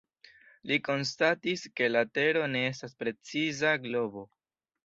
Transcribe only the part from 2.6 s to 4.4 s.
estas preciza globo.